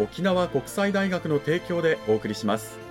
[0.00, 2.89] 沖縄国際大学の提供でお送りします。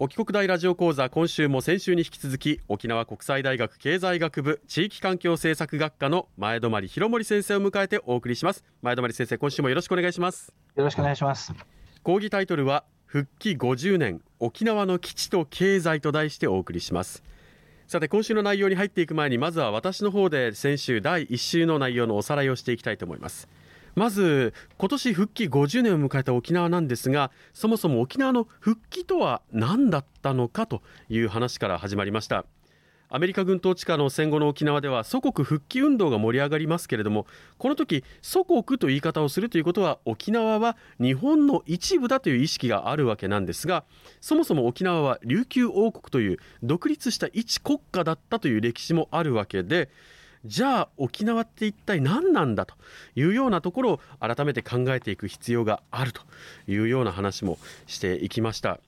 [0.00, 8.62] 沖国大ラジオ講座今週も先週に引き続き沖縄国際大学経済学部地域環境政策学科の前泊博盛先生を迎えてお送りします。
[8.80, 10.54] 前泊先生今週もよろしくお願いします。
[10.76, 11.52] よろしくお願いします。
[12.04, 17.24] 講義タイトルは復帰50年沖縄の基地と経済と題してお送りします。
[17.88, 23.48] さて今週の内容に入っていく前にまずは私の方で先週第1週の内容のおさらいをしていきたいと思います
[23.98, 32.44] まず今年復帰50年を迎えた沖縄なんですがそもそも沖縄の復帰とは何だったのかという話から始まりました。
[33.10, 37.26] アメリカ軍統治下の戦後の沖縄では祖国復帰運動が盛り上がりますけれども
[37.56, 43.84] この時祖国という言い方をするということは沖縄は日本の一部だという意識があるわけなんですが
[44.20, 49.88] そもそも沖縄は琉球王国という独立した一国家だったという歴史もあるわけで
[50.44, 52.74] じゃあ沖縄って一体何なんだと
[53.16, 56.22] いうようなところを改めて考えていく必要があると
[56.66, 58.80] いうような話もしていきました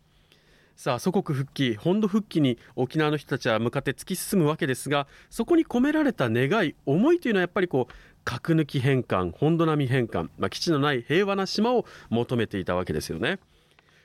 [0.77, 7.95] さあ祖国復帰本土復帰に沖縄の人たちは向かって突き進むわけですがそこに込められた願い思いというのはやっぱりこう
[8.25, 13.41] 核抜き返還本土並み返還、まあ、基地のない平和な島を求めていたわけですよね。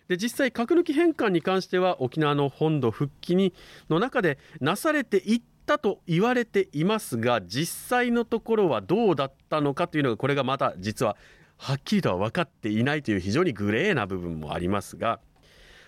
[0.07, 3.53] で実際核抜き返還に関しては沖縄の本土復帰に
[3.89, 11.17] の中でなされていったと言われていますが実際のところはどうだったのかというのがこれがまた実は
[11.57, 15.19] はっきりとは分かっていないという非常にグレーな部分もありますが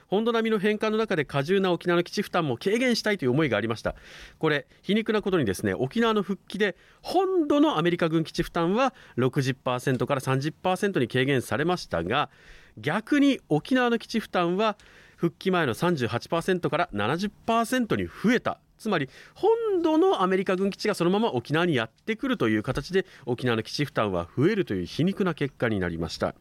[0.07, 3.95] 本土並みの返還の中で過重な沖縄の基地負担も軽減したいという思いがありました。
[4.39, 12.29] これ皮肉なことにですね沖縄の復帰で本土のアメリカ軍基地負担は60%から30%に軽減されましたが
[12.77, 14.77] 逆に沖縄の基地負担は
[15.17, 26.35] 復帰前の38%から70%に増えたつまり本土のアメリカ軍基地がそのまま沖縄にやってくるという形で沖縄の基地負担は増えるという皮肉な結果になりました。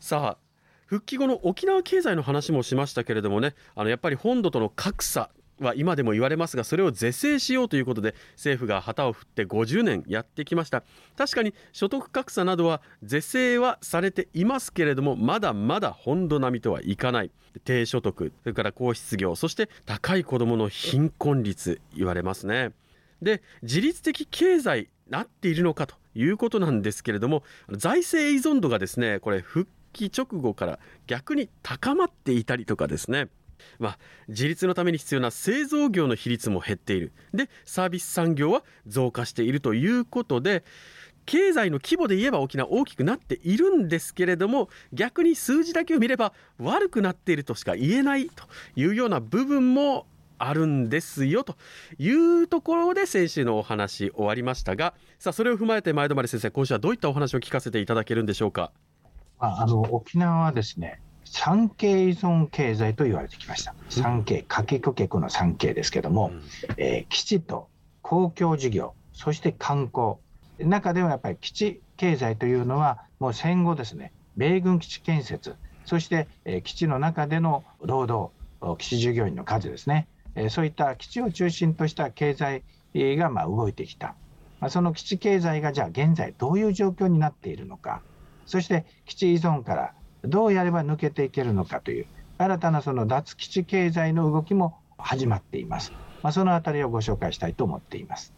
[0.00, 0.52] さあ
[0.86, 5.30] 復帰後の沖縄経済の話もしましたけれどもねあのやっぱり本土との格差
[5.62, 10.82] は今でも言われますがそれを是正しようということで政府が旗を振って50年やってきました。
[11.16, 17.30] 確かに所得格差などは是正はされていますけれどもまだまだ本土並みとはいかない。
[17.64, 22.72] 低所得それから高失業そして高い子どもの貧困率言われますね。
[23.20, 33.28] で自律的経済なっているのかということなんですけれども財政依存度がですねこれ復帰直後から逆に高まっていたりとかですね。
[33.78, 37.12] まあ、自立のために必要な製造業の比率も減っている。
[37.34, 40.64] でサービス産業は増加しているということで
[41.24, 50.06] 経済の規模で言えば沖縄大きくなっているんですけれども逆に数字だけを見れば悪くなっているとしか言えないというような部分も
[50.38, 51.56] あるんですよと
[51.98, 52.10] い
[52.42, 58.72] うところで先週のお話終わりましたがさあそれを踏まえて前泊先生今週はどういったお話を聞かせていただけるんでしょうか？
[59.38, 61.00] あの沖縄はですね
[61.32, 63.74] 産経依存経済と言われてきました。
[63.88, 66.42] 産経、かけくけくの産経ですけども、うん、
[66.76, 67.68] えー、基地と
[68.02, 70.16] 公共事業、そして観光。
[70.58, 75.56] 中ではやっぱり基地経済というのは、もう戦後ですね、米軍基地建設、
[75.86, 78.30] そして、えー、基地の中での労働、
[78.76, 82.62] 基地従業員の数ですね、えー、そういった基地を中心とした経済
[82.94, 84.14] がまあ動いてきた。
[84.60, 88.02] まあ、その基地経済がじゃあ現在どういう状況になっているのか、
[88.44, 92.06] そして基地依存からどうやれば抜けていけるのかという
[92.38, 95.92] 新たなその脱基地経済の動きも始まっています。
[96.22, 98.32] まあ、そのあたりをご紹介したいと思っています。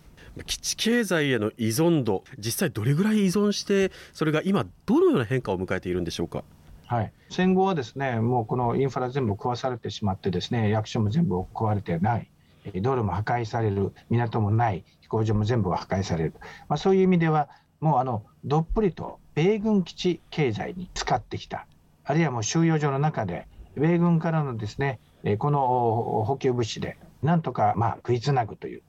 [0.46, 6.42] 基地経済への依存度実際どれぐらい依存してそれが今どのような変化を迎えているんでしょうか？
[6.86, 12.28] はい、戦後はですねもうこのインフラ全部壊されてしまってですね役所も全部壊れてない。
[12.76, 14.84] 道路も破壊される港もない。
[15.02, 16.34] 飛行場も全部破壊される、
[16.68, 17.48] まあ、そういう意味では
[17.78, 21.66] もうあのどっぷりと米軍基地経済に使ってきた
[22.04, 23.46] あるいはもう収容所の中で
[23.76, 25.00] 米軍からのですね
[25.38, 28.82] この補給物資でなんとかまあ食いつなぐという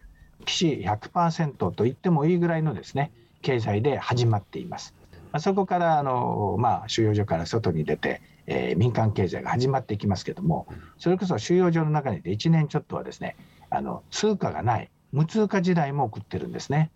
[0.46, 4.96] 基地100%と言ってもいいぐらいのですね経済で始まっています。
[5.32, 10.66] まあ、そこからあの、まあ、収容所から外に出て、えー、民間経済が始まっていきますけども、
[10.98, 13.36] それこそ収容所の中にで1年ちょっとはですね、
[13.70, 16.90] あの通貨がない無通貨時代も送ってるんですね。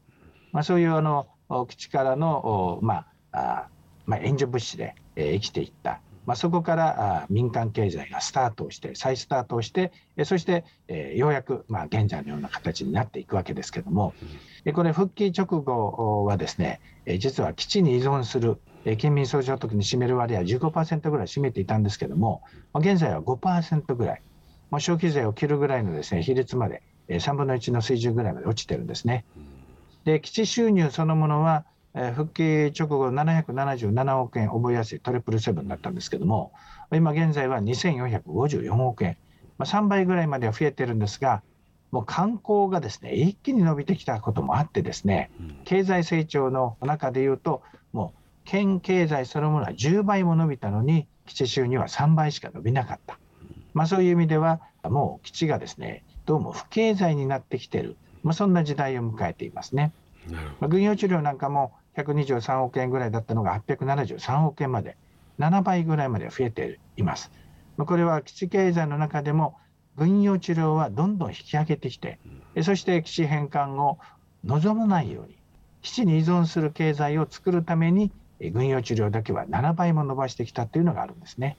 [0.53, 1.27] まあ、そういうあの
[1.67, 3.67] 基地からの、まああ
[4.05, 5.99] まあ、援助物資で、えー、生きていった。
[6.25, 14.13] まあ、そこからあ民間経済がスタートをして、再スタートをして、えそして、えー、ようやく、まあ、現在のような形になっていくわけですけども、
[14.63, 22.43] でこれ、復帰直後はですね、え実は基地に依存する、え県民総所得に占める割合は15%ぐらい占めていたんですけども、
[22.73, 24.21] まあ、現在は5%ぐらい、
[24.71, 29.25] まあ、消費税を切るぐらいのです、ね、比率まで、え3分の1の水準ぐらいまで落ちてるんですね。
[30.05, 31.65] で基地収入そのものは、
[31.95, 36.51] え復帰直後777億円覚えやすいトリプルセブンだったんですけども
[36.93, 39.17] 今現在は2454億円、
[39.57, 41.41] まあ、3倍ぐらいまでは増えてるんですが
[41.91, 45.31] もう観光がですね一気に伸びてきたこともあってですね
[45.65, 53.19] 経済成長の中でいうともう県経済そのものは10倍も伸びたのに基地収入は3倍しか伸びなかった、
[53.73, 59.91] まあ、そういう意味ではもう基地がですねどうも不経済になってきてる、まあ、そんな時代を迎えていますね。
[60.33, 64.97] まあ、軍用治療なんかも123億円ぐらいだったのが873億円まで、
[65.39, 67.31] 7倍ぐらいまで増えています。
[67.77, 69.55] これは基地経済の中でも
[69.95, 72.19] 軍用治療はどんどん引き上げてきて、
[72.61, 73.99] そして基地返還を
[74.45, 75.37] 望まないように、
[75.81, 78.11] 基地に依存する経済を作るために、
[78.53, 81.57] 軍用治療だけは7倍も伸ばしてきたというのがあるんですね。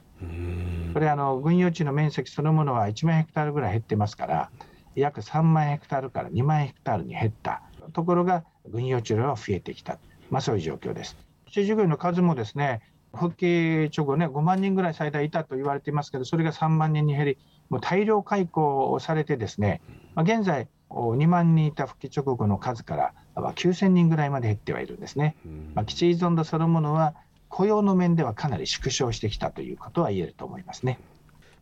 [0.92, 4.50] これあの軍用地の面積そのものは1万ヘクタールぐらい減ってますから、
[4.94, 7.62] 約3万ヘクタールから2万ヘクタールに減った
[7.92, 9.98] ところが軍用治療は増えてきた。
[10.30, 11.16] まあ、そういう状況です。
[11.50, 12.80] 従業員の数もですね
[13.14, 19.80] 復帰直後ね、5万人ぐらい最大いたと言われていますけど、それが3万人に減り、もう大量解雇をされて、ですね、
[20.14, 25.36] まあ、現在、2万人いた復帰直後の数から9000人ぐらいまで減ってはいるんですね。
[25.74, 27.14] まあ、基地依存度そのものは、
[27.48, 31.00] 雇用の面ではかなり縮小してきたということは言えると思いますね。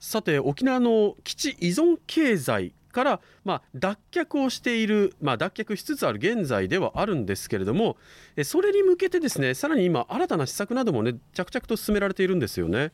[0.01, 7.97] さて、沖縄の基地依存経済から、まあ、脱却をしている、まあ、脱却しつつある現在ではあるんですけれども
[8.45, 12.93] それに向けてですねさらに今新たな施策などもね着々と進められているんですよね。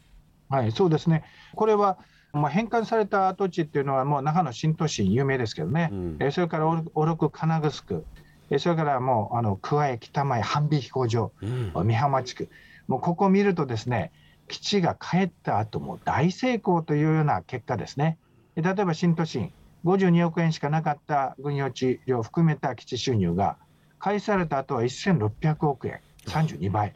[0.49, 1.25] はいそうですね。
[1.55, 1.99] これは
[2.35, 8.03] まあ、返還された跡地っていうのは、もう那覇の新都心、有名ですけどね、うん、えそれから小禄金城、
[8.51, 11.33] えそれからもうあの桑江、北前、半尾飛行場、
[11.75, 12.49] うん、美浜地区、
[12.89, 14.11] もうここ見るとですね、
[14.49, 18.19] 基地が帰った後も大成功というような結果ですね。
[18.57, 19.53] 例えば新都心、
[19.85, 23.59] 52億円しかなかった軍用地料を含めた基地収入が、
[23.99, 26.95] 返された後は1600億円、32倍。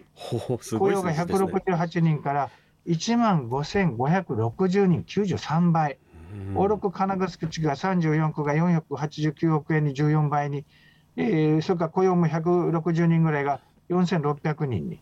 [0.79, 2.51] 雇用が168人から
[2.87, 5.99] 1万5560人、93倍。
[6.55, 10.65] 大六金具地区が34区が489億円に14倍に、
[11.17, 13.61] えー、それから雇用も160人ぐらいが
[13.91, 15.01] 4600人に、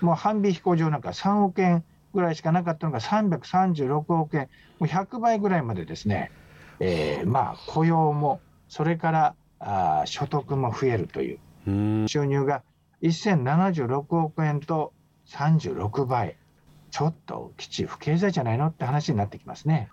[0.00, 1.84] もう半尾飛行場なんか3億円
[2.14, 4.48] ぐらいしかなかったのが336億円、
[4.78, 6.30] もう100倍ぐらいまでですね、
[6.80, 11.38] えー、まあ雇用もそれからあ所得も増えるという。
[12.08, 12.62] 収入が
[13.02, 14.92] 1076億円と
[15.26, 16.36] 36倍。
[16.90, 19.90] ちょっと基地不経済じゃないのって話になってきますね。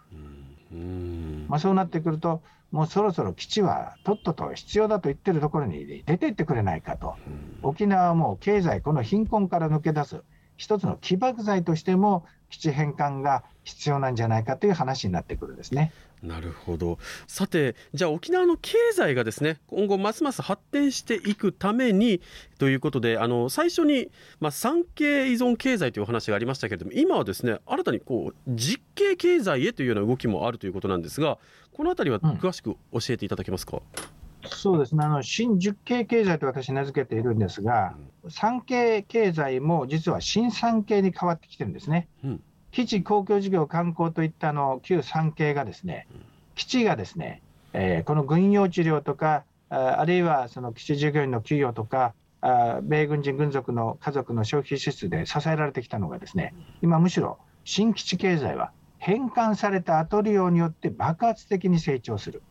[1.47, 2.41] まあ、そうなってくると
[2.73, 7.15] もうそろそろ基地はとっとと必要だと言ってるところに出ていってくれないかと、
[7.61, 10.23] 沖縄はもう経済、この貧困から抜け出す、
[10.57, 15.91] 一つの起爆剤としても基地返還が必要なんじゃないかという話になってくるんですね。
[16.23, 16.99] なるほど。
[17.27, 22.21] さてじゃあ沖縄の経済がですね今後ますます発展していくために
[22.59, 31.37] ということであの最初に、まあ、産経依存経済というお話がありましたけれども今はですね新たにこう実経経済へというような動きもあるということなんですが
[31.73, 33.81] この辺りは詳しく教えていただけますか？
[34.43, 35.03] うん、そうですね。
[35.03, 42.07] あの新十経経済と私名付けているんですが、うん、産経経済も実は新産経に変わってきてるんですね。
[42.23, 46.07] うん基地公共事業観光といったの旧産経がですね、
[46.55, 62.41] 基地がですね、えー、この軍用治療とか、ああるいはその基地従業員の給与とか、あ米軍人軍属の家族の消費支出で支えられてきたのがですね、今むしろ新基地経済は返還された後利用によって爆発的に成長する。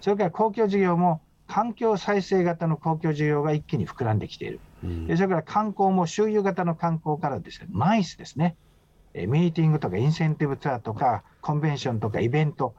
[0.00, 4.60] それから公共事業も環境再生型の公共事業が一気に膨らんできている。
[5.16, 8.54] それから観光も周遊型の観光からですね、マイスですね。
[9.14, 12.74] ミーティングとかインセンティブツアーとかコンベンションとかイベント、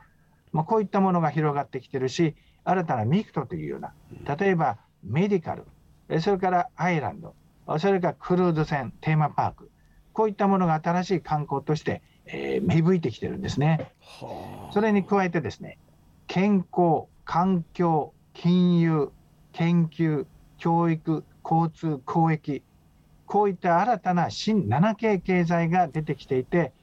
[0.54, 3.94] まあ、こういったものが広がってきてるし新たなミクトというような
[4.36, 5.66] 例えばメディカル
[6.22, 7.36] それからアイランド
[7.80, 9.72] それからクルーズ船テーマパーク
[10.14, 13.94] こういったものが新しい観光として、えー、芽吹いてきてるんですね。
[14.74, 15.78] それに加えてですね
[16.28, 19.12] 健康環境金融
[19.54, 20.26] 研究
[20.58, 22.64] 教育交通交易
[23.32, 26.74] こういった新たな新 7K 経済が出てきていて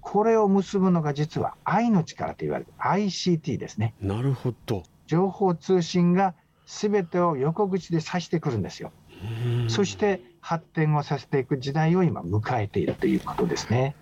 [0.00, 3.92] これを結ぶのが実は愛の力と言われる ICT ですね。
[4.00, 6.34] なるほど情報通信が
[6.64, 8.92] 全てを横口で指してくるんですよ。
[9.66, 13.96] そして発展をさせていく時代を今迎えているということですね。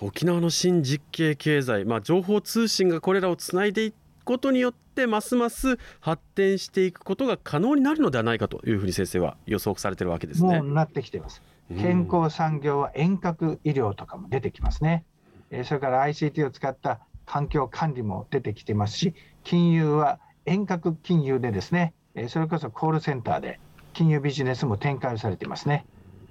[0.00, 3.94] 沖縄の新実系経済、まあ、情報通信がこれらをつないでいく
[4.30, 10.60] ことによってますます発展していくことが可能になるのではないかというふうに先生は予測されてるわけですね。
[10.60, 11.42] もうなってきています。
[11.76, 15.04] 健康産業は遠隔医療とかも出てきますね。
[15.50, 23.58] えそれから ICT を使った環境管理も出てきてますし、金融は遠隔金融でですね、えそれこそコールセンターで
[23.94, 25.86] 金融ビジネスも展開されていますね。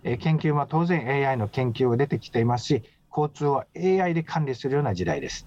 [0.06, 5.46] え研究は当然 AI の研究が出てきていますし、交通は AI で管理するような時代です。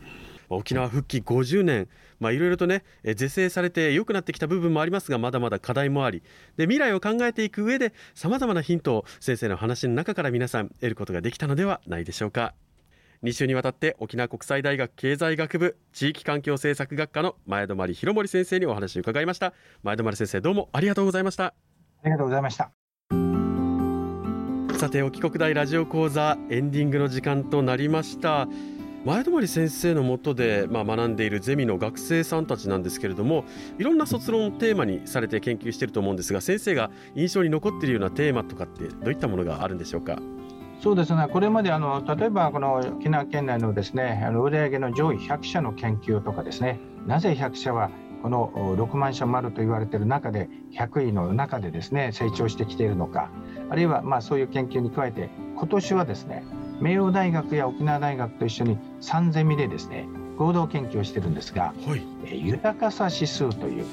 [0.57, 1.89] 沖縄復帰50年、
[2.21, 6.23] まあ、いろいろとね是正されて良くなってきた部分もありますがまだまだ課題もあり。
[6.57, 12.55] で未来を考えていく上でさまざまなヒントを先生の話の中から皆さん得ることができたのではないでしょうか。
[13.23, 19.55] 2週にわたって沖縄国際大学経済学部地域環境政策学科の前泊博盛先生にお話を伺いました。
[19.83, 21.45] 前泊先生どうもありがとうございました。
[21.45, 21.55] あ
[22.05, 22.73] りがとうございました。
[24.83, 28.49] さて沖国大ラジオ講座エンディングの時間となりました
[29.05, 33.45] 前泊先生のもとで、まあ、学んでいるゼミの学生さんたちなんですけれども
[33.79, 40.19] いろんな卒論をテーマにされて研究していると思うんですが先生が印象に残っているようなテーマとかってどういったものがあるんでしょうか？
[40.81, 47.91] そうですね、これまであの例えばこの沖縄県内のですねあの売上の上位100社の研究とかですねなぜ100社は
[48.21, 53.31] この6万社丸と言われている中で100位の中でですね成長してきているのか
[53.71, 56.45] あるいはまあそういう研究に加えて今年はですね
[56.81, 62.03] 明王大学や沖縄大学と一緒に3ゼミでですね合同研究をしてるんですが、はい、
[62.47, 63.87] 豊かさ指数という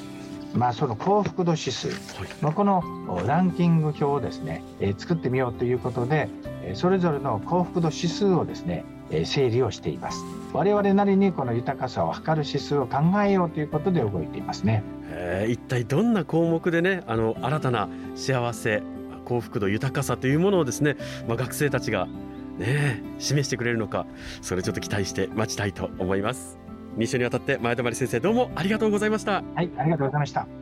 [0.54, 1.98] まあ、その幸福度指数、はい、
[2.42, 2.82] まあ、この
[3.28, 6.28] ランキング表をですね、えー、作ってみようということで、
[6.74, 10.18] それぞれの幸福度指数をですね、えー、整理をしています。
[10.52, 14.84] 我々なりにこの豊かさを測る指数を考えようということで動いていますね。
[15.12, 18.82] えー、一体どんな項目でねあの新たな幸せ
[19.26, 22.08] 幸福度豊かさというものをですね、まあ、学生たちが
[22.60, 24.06] ね示してくれるのか
[24.42, 26.58] それちょっと期待して待ちたいと思います。
[26.98, 29.44] 2週にわたって前田真理先生どうもありがとうございました。
[29.56, 30.59] はいありがとうございました。